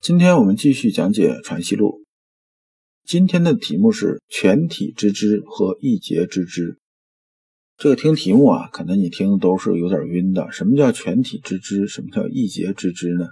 [0.00, 1.88] 今天我们继续讲解《传习录》，
[3.04, 6.78] 今天的题目是“全体之知”和“一节之知”。
[7.76, 10.50] 这个听题目啊，可能你听都是有点晕的。
[10.52, 11.86] 什么叫全体之知？
[11.86, 13.26] 什么叫一节之知呢？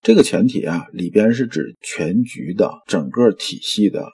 [0.00, 4.04] 这个全体啊，里边是指全局的整个体系的；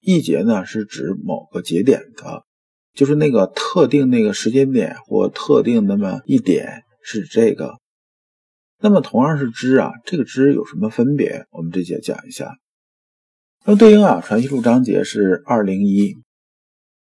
[0.00, 2.44] 一节呢，是指某个节点的，
[2.94, 7.74] 就是那个特定那个时间点或特定那么一点是这个。
[8.78, 11.46] 那么同样是知啊，这个知有什么分别？
[11.50, 12.58] 我们这节讲一下。
[13.64, 16.14] 那么对应啊，《传习录》章节是二零一。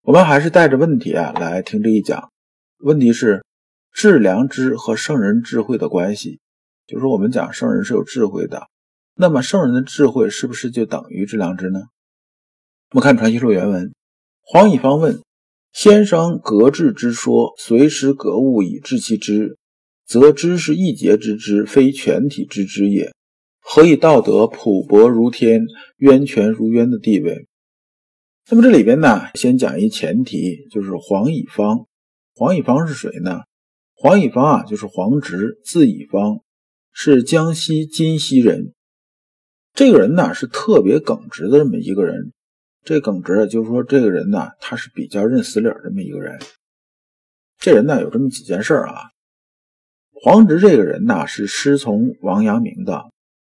[0.03, 2.31] 我们还是带着问题啊来听这一讲。
[2.79, 3.43] 问题是
[3.91, 6.41] 致良知和圣人智慧的关系，
[6.87, 8.69] 就是我们讲圣人是有智慧的，
[9.15, 11.81] 那么圣人的智慧是不是就等于致良知呢？
[12.91, 13.95] 我们看《传习录》原文：
[14.43, 15.21] 黄以方问
[15.73, 19.57] 先生：“格致之说，随时格物以致其知。”
[20.07, 23.13] 则知是一节之知，非全体之知也。
[23.61, 27.49] 何以道德普博如天，渊泉如渊的地位？
[28.49, 31.87] 那么这里边呢，先讲一前提，就是黄以方。
[32.33, 33.41] 黄以方是谁呢？
[33.95, 36.43] 黄以方啊，就是黄直，字以方，
[36.93, 38.73] 是江西金溪人。
[39.75, 42.33] 这个人呢，是特别耿直的这么一个人。
[42.85, 46.39] 这耿直就是说，这个人呢，他是比较认死理儿这么一个人。
[47.59, 49.11] 这人呢，有这么几件事啊。
[50.23, 53.05] 黄直这个人呢，是师从王阳明的。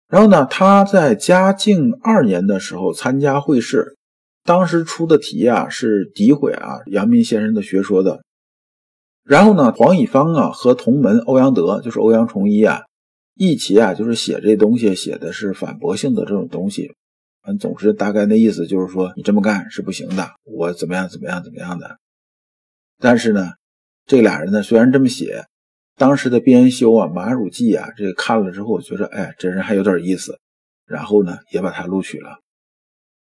[0.09, 3.97] 然后呢，他在嘉靖二年的时候参加会试，
[4.45, 8.23] 当时出的题啊是诋毁啊阳明先生的学说的。
[9.25, 12.83] 然后呢，黄以方啊和同门欧阳德，就是欧阳崇一啊，
[13.35, 16.93] 一起啊就是写这东西，写的是反驳性的这种东西。
[17.45, 21.97] 嗯，总之大概那意思就是说，你这么干是不行的，我怎么样怎么样怎么样的。
[22.99, 23.51] 但是呢，
[24.07, 25.47] 这俩人呢虽然这么写。
[25.97, 30.39] 当时的编修啊，马汝记啊，这个看了之后，觉得哎，这人还有点意思，
[30.87, 32.39] 然后呢，也把他录取了。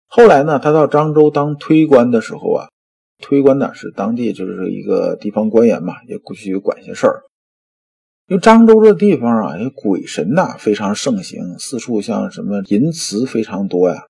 [0.08, 2.68] 后来呢，他到漳州当推官的时候啊，
[3.20, 7.24] 推官呢是当地就是一个地方官员嘛，也过去管些事儿。
[8.28, 14.03] 因为漳州这地方啊，这鬼神呐非常盛行，四处像什么淫祠非常多呀，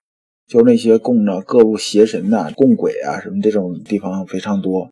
[0.47, 4.89] 就那些供着各路邪神呐、供鬼啊什么这种地方非常多。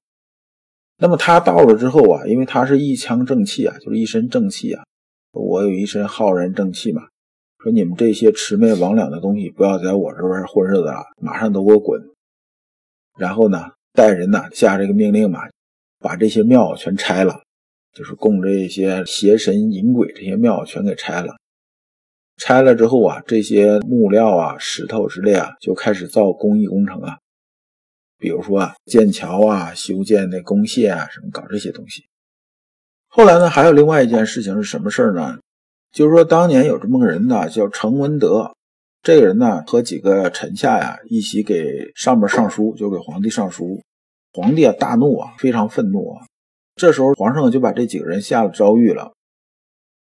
[1.00, 4.84] 那么他到了之后啊，因为他是一腔正气啊，就是一身正气啊，
[5.32, 7.04] 我有一身浩然正气嘛。
[7.64, 12.02] 说你们这些魑魅魍魉的东西，不要在我这边混日子了，马上都给我滚！
[13.18, 15.42] 然后呢，带人呢下这个命令嘛，
[16.00, 17.42] 把这些庙全拆了，
[17.94, 21.36] 就是供这些邪神淫鬼这些庙全给拆了。
[22.38, 27.18] 拆了之后啊，这些木料啊、石头之类啊，就开始造工艺工程啊。
[28.20, 32.06] 比如说啊，建桥啊，修建那工械啊，什么搞这些东西。
[33.08, 35.38] 后来呢，还有另外一件事情是什么事儿呢？
[35.92, 38.54] 就是说，当年有这么个人呢，叫程文德。
[39.04, 43.82] 这个人呢，和几个臣下呀，一起给上面上书，就给皇帝上书。
[44.34, 46.26] 皇帝啊，大怒啊，非常愤怒啊。
[46.76, 49.14] 这时候，皇上就把这几个人下了诏狱了。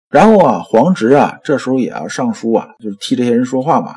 [0.08, 3.92] 然后啊，皇侄啊，这时候也要上书啊，就是替这些人说话嘛。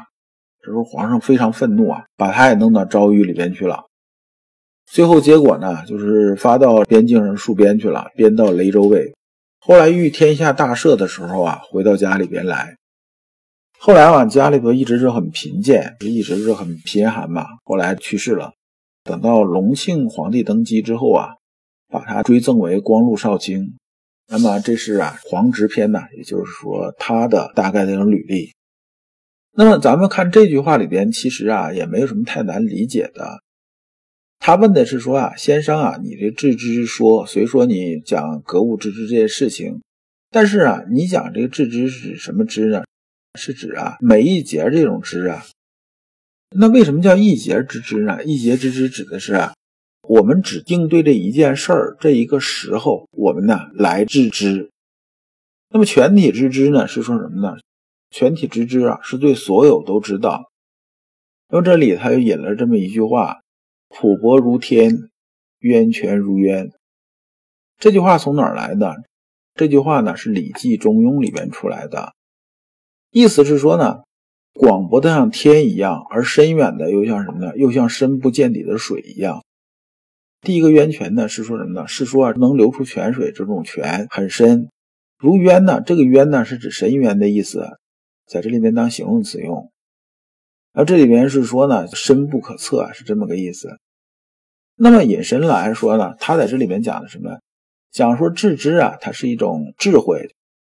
[0.61, 3.85] 这时候，皇上非常愤怒啊，把他也弄到诏狱里边去了。
[4.89, 9.13] 最后结果呢，就是发到边境上戍边去了，边到雷州卫。
[9.59, 12.77] 后来遇天下大赦的时候啊，回到家里边来。
[13.77, 17.45] 后来啊，家里头一直是很贫贱，一直是很贫寒嘛。
[17.65, 18.53] 后来去世了。
[19.03, 21.35] 等到隆庆皇帝登基之后啊，
[21.89, 23.77] 把他追赠为光禄少卿。
[24.29, 28.53] 那么这是啊皇侄篇呢，也就是说他的大概的种履历。
[29.53, 33.41] 那么咱们看这句话里边，其实啊也没有什么太难理解的。
[34.39, 39.81] 他问的是说啊，先生啊，你这致知说，虽说你讲格物致知这件事情，
[40.29, 42.83] 但是啊，你讲这个致知是指什么知呢？
[43.37, 45.45] 是指啊每一节这种知啊。
[46.55, 48.23] 那为什么叫一节之知呢？
[48.23, 49.53] 一节之知指的是啊，
[50.07, 54.69] 我们只应对这一件事儿，这一个时候，我们呢来致知。
[55.69, 57.57] 那么全体之知呢，是说什么呢？
[58.11, 60.49] 全体之知啊，是对所有都知道。
[61.49, 63.41] 那么这里他又引了这么一句话。
[63.89, 65.09] 普薄如天，
[65.59, 66.71] 渊泉如渊。
[67.77, 69.03] 这句话从哪儿来的？
[69.55, 72.13] 这句话呢是《礼记中庸》里边出来的。
[73.09, 74.03] 意思是说呢，
[74.53, 77.57] 广博的像天一样，而深远的又像什么呢？
[77.57, 79.43] 又像深不见底的水一样。
[80.41, 81.87] 第一个渊泉呢，是说什么呢？
[81.87, 84.69] 是说能流出泉水，这种泉很深，
[85.17, 85.81] 如渊呢？
[85.81, 87.79] 这个渊呢，是指深渊的意思，
[88.27, 89.71] 在这里面当形容词用。
[90.77, 93.79] 而这里边是说呢，深不可测，是这么个意思。
[94.75, 97.39] 那么引申来说呢，他在这里面讲的什么？
[97.91, 100.29] 讲说致知啊，它是一种智慧，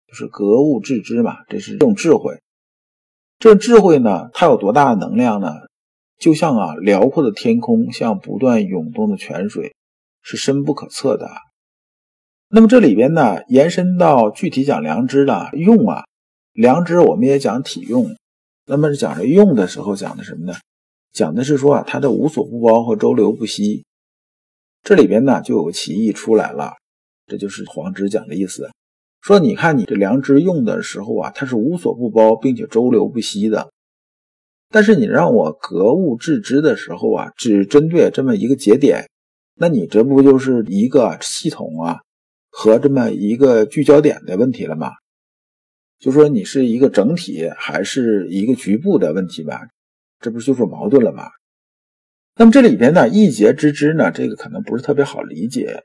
[0.07, 2.39] 就是格物致知嘛，这是一种智慧。
[3.39, 5.55] 这智慧呢，它有多大的能量呢？
[6.19, 9.75] 就像啊，辽阔的天空，像不断涌动的泉水，
[10.21, 11.31] 是深不可测的。
[12.49, 16.05] 那么这里边呢，延伸到具体讲良知的用啊，
[16.53, 18.15] 良知我们也讲体用。
[18.67, 20.55] 那么讲着用的时候，讲的什么呢？
[21.13, 23.85] 讲的是说啊，它的无所不包和周流不息。
[24.83, 26.73] 这里边呢，就有个歧义出来了，
[27.27, 28.71] 这就是黄直讲的意思，
[29.21, 33.71] 说你看你这良知用的时候啊，它是无所不包，并且周流不息的。
[34.71, 39.09] 但是你让我格物致知的时候啊，只针对这么一个节点，
[39.55, 42.01] 那你这不就是一个系统啊
[42.51, 44.91] 和这么一个聚焦点的问题了吗？
[45.99, 49.61] 就说你是一个整体还是一个局部的问题吧？
[50.21, 51.25] 这不是就是矛盾了吗？
[52.37, 55.85] 那么这里边呢，一节之知呢，这个可能不是特别好理解。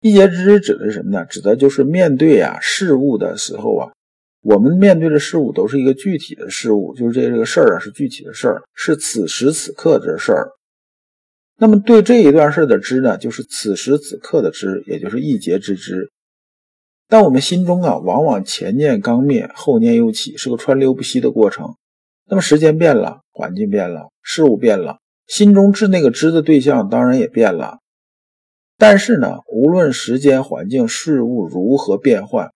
[0.00, 1.24] 一节之知指的是什么呢？
[1.24, 3.90] 指的就是面对啊事物的时候啊，
[4.42, 10.50] 我们面对的事物都是一个具体的事物，就是这这个事儿啊是具体的事儿，是此时此刻的事儿。
[11.56, 16.08] 那么对这一段事儿的知呢，就是此时此刻的知，也就是一节之知。
[17.08, 21.74] 但我们心中啊，往往前念刚灭，后念又起，是个川流不息的过程。
[22.26, 24.98] 那么时间变了，环境变了，事物变了。
[25.26, 27.78] 心中知那个知的对象当然也变了，
[28.76, 32.52] 但是呢，无论时间、环境、事物如何变换，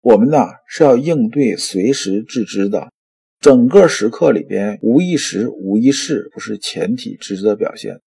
[0.00, 2.90] 我们呢是要应对随时致知的。
[3.40, 8.00] 整个时刻里边，无一时、无一事不是前体知的表现。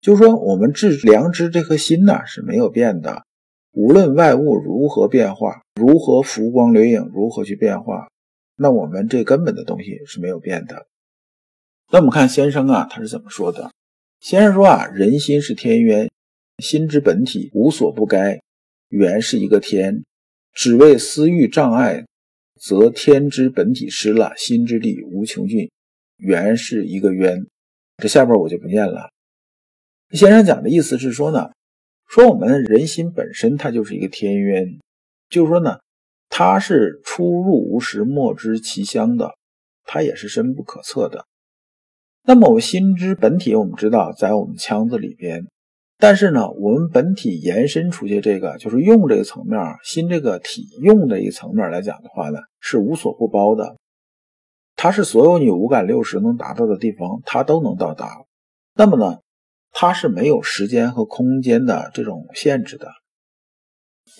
[0.00, 3.24] 就是说，我们治良知这颗心呢是没有变的，
[3.72, 8.08] 无论外物如何变化，如何浮光掠影，如何去变化，
[8.56, 10.86] 那我们这根本的东西是没有变的。
[11.90, 13.70] 那我们看先生啊，他是怎么说的？
[14.20, 16.10] 先生说啊，人心是天渊，
[16.58, 18.40] 心之本体无所不该，
[18.88, 20.04] 原是一个天，
[20.52, 22.04] 只为私欲障碍，
[22.60, 25.70] 则天之本体失了，心之力无穷尽，
[26.18, 27.46] 原是一个渊。
[27.96, 29.10] 这下边我就不念了。
[30.10, 31.50] 先生讲的意思是说呢，
[32.12, 34.78] 说我们人心本身它就是一个天渊，
[35.30, 35.78] 就是说呢，
[36.28, 39.30] 它是出入无时，莫知其乡的，
[39.84, 41.24] 它也是深不可测的。
[42.22, 45.46] 那么我们心之本体，我们知道在我们腔子里边，
[45.96, 53.78] 但是呢，我们本体延伸出去这个就是用这个层面，心这个体用的一层面来讲的话呢，是无所不包的，
[54.76, 58.22] 它是所有你五感六识能达到的地方，它都能到达。
[58.74, 59.20] 那么呢，
[59.72, 62.88] 它是没有时间和空间的这种限制的。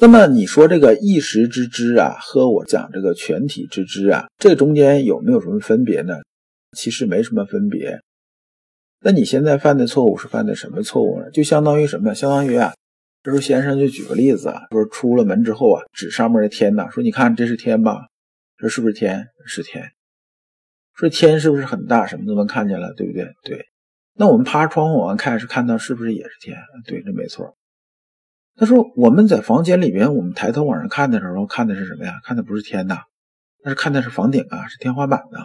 [0.00, 6.14] 那么你说这个一时之知啊，和我讲这个全体之知啊，这中间有没有什么分别呢？
[6.76, 8.00] 其实没什么分别。
[9.04, 11.30] 那你现在犯的错误是犯的什么错误呢？
[11.30, 12.14] 就相当于什么？
[12.14, 12.72] 相当于啊，
[13.22, 18.08] 这时候先生就举个例子啊，说出了门之后啊，指上面的天呐，说你看这是天吧？
[18.56, 19.28] 说是不是天？
[19.44, 19.92] 是天。
[20.94, 22.06] 说天是不是很大？
[22.06, 23.28] 什么都能看见了，对不对？
[23.42, 23.66] 对。
[24.14, 26.56] 那我们趴窗户往外看，是看到是不是也是天？
[26.86, 27.56] 对，这没错。
[28.54, 32.20] 他说我们在房间里边，我们抬头往上看的时候，看的是什么呀？
[32.22, 32.98] 看的不是天呐，
[33.64, 35.38] 那是看的是房顶啊，是天花板呐。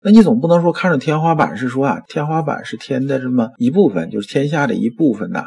[0.00, 5.46] 那你总不能说看着天花板是说啊，天花板是天的这么一部分，就是天下的一部分呐。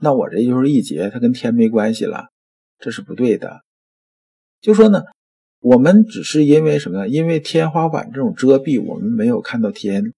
[0.00, 2.26] 那我这就是一节，它跟天没关系了，
[2.80, 3.60] 这是不对的。
[4.60, 5.04] 就说呢，
[5.60, 7.08] 我们只是因为什么呢？
[7.08, 10.12] 因为天花板这种遮蔽，我们没有看到天，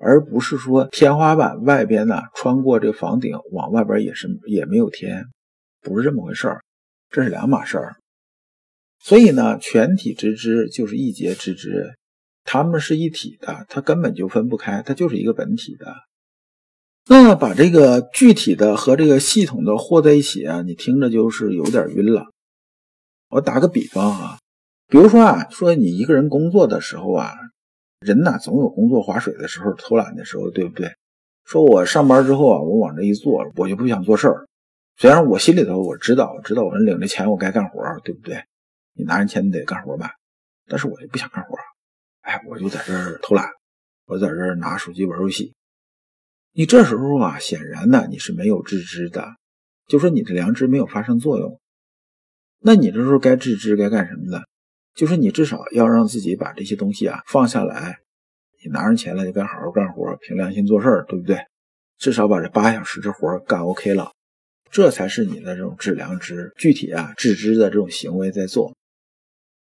[0.00, 5.26] 而不是说天花板外边呢，穿过这房顶往外边也是也没有天，
[5.82, 6.62] 不是这么回事儿，
[7.10, 7.96] 这是两码事儿。
[8.98, 11.94] 所以呢，全体之知就是一节之知。
[12.42, 15.94] 他们是一体的，它根本就分不开，它就是一个本体的。
[17.06, 22.26] 那把这个具体的和这个系统的和在一起啊，你听着就是有点晕了。
[23.28, 24.38] 我打个比方啊，
[24.88, 27.34] 比如说啊，说你一个人工作的时候啊，
[28.00, 30.94] 人呐总有工作划水的时候、偷懒的时候，对不对？
[31.44, 34.46] 说我上班之后啊，我往这一坐，我就不想做事儿。
[34.96, 38.42] 虽然我心里头我知道，我知道我领着钱我该干活，对不对？
[38.94, 40.12] 你拿人钱你得干活吧，
[40.66, 41.58] 但是我就不想干活。
[42.22, 43.50] 哎，我就在这儿偷懒，
[44.06, 45.54] 我在这儿拿手机玩游戏。
[46.52, 49.26] 你这时候啊，显然呢你是没有自知的，
[49.88, 51.60] 就说你的良知没有发生作用。
[52.60, 54.42] 那你这时候该自知该干什么呢？
[54.94, 57.98] 就是你至少要让自己把这些东西啊放下来，
[58.62, 61.38] 你拿上钱来就该好好干活，凭良心做事儿，对不对？
[61.98, 64.12] 至少把这八小时这活干 OK 了，
[64.70, 68.74] 这才是你的这种致良知，具体啊致知的这种行为在做。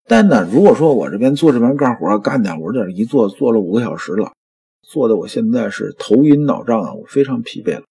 [0.07, 4.33] 但呢，如果说我这边做这边干活，干点我这一做做了五个小时了，
[4.81, 7.83] 做的我现在是头晕脑胀啊，我非常疲惫了。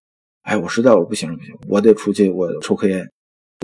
[0.42, 3.10] 哎，我实在我不行了，不行，我得出去，我抽颗烟，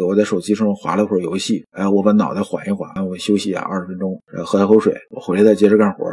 [0.04, 6.04] 我在手机上划了会儿游戏，哎，我把脑袋缓一缓，我休息啊二十分钟，喝点口水，我回来再接着干活。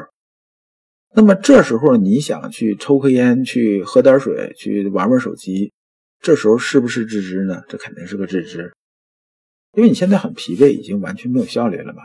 [1.16, 5.74] 那么这时候你想去抽颗烟，去喝点水，去玩玩手机，
[6.22, 7.62] 这时候是不是自知呢？
[7.68, 8.74] 这肯定是个自知，
[9.74, 12.02] 因为你现在很疲惫，已经完全没有效率了吧？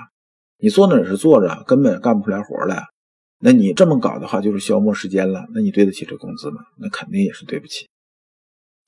[0.58, 2.82] 你坐那也是坐着，根本干不出来活来。
[3.38, 5.46] 那你这么搞的话，就是消磨时间了。
[5.54, 6.56] 那你对得起这工资吗？
[6.76, 7.86] 那肯定也是对不起。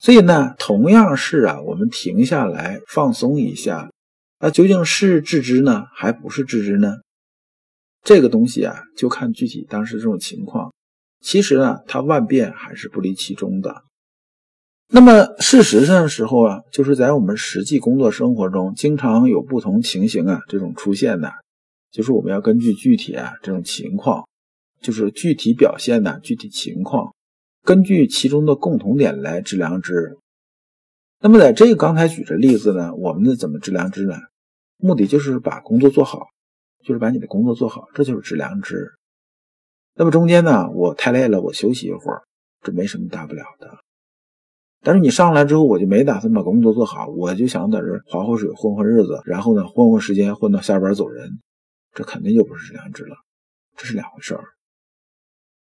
[0.01, 3.91] 所以呢，同样是啊，我们停下来放松一下，
[4.39, 6.95] 那究竟是致知呢，还不是致知呢？
[8.03, 10.73] 这个东西啊，就看具体当时这种情况。
[11.23, 13.83] 其实呢，它万变还是不离其中的。
[14.87, 21.31] 那么事实上的时候啊，就是在我们实际工作生活中，经常有不同情形啊这种出现的。
[21.91, 24.27] 就是我们要根据具体啊这种情况，
[24.81, 27.13] 就是具体表现的具体情况，
[27.63, 30.17] 根据其中的共同点来知良知。
[31.19, 34.15] 那么在这个刚才举的例子呢，我们的怎么知良知呢？
[34.77, 36.25] 目的就是把工作做好，
[36.83, 38.91] 就是把你的工作做好，这就是知良知。
[39.93, 42.23] 那么中间呢，我太累了，我休息一会儿，
[42.61, 43.69] 这没什么大不了的。
[44.83, 51.39] 但是你上来之后，我就没打算把工作做好，我就想在这划划水，混混日子，然后呢，混混时间，混到下班走人。
[51.93, 53.17] 这肯定就不是知良知了，
[53.75, 54.45] 这是两回事儿。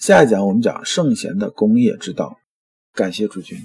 [0.00, 2.38] 下一讲我们讲圣贤的功业之道。
[2.94, 3.58] 感谢诸君。